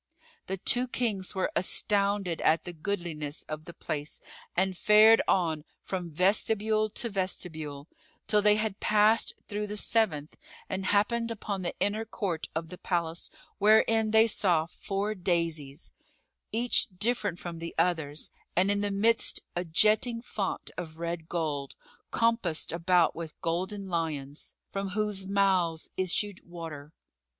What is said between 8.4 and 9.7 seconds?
they had passed through